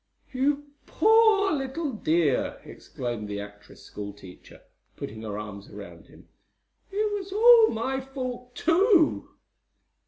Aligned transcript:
"You 0.33 0.71
poor 0.87 1.51
little 1.51 1.91
dear!" 1.93 2.59
exclaimed 2.65 3.27
the 3.27 3.39
actress 3.39 3.83
schoolteacher, 3.83 4.63
putting 4.97 5.21
her 5.21 5.37
arms 5.37 5.69
around 5.69 6.07
him. 6.07 6.27
"It 6.89 7.13
was 7.13 7.31
all 7.31 7.67
my 7.69 7.99
fault, 8.01 8.55
too!" 8.55 9.29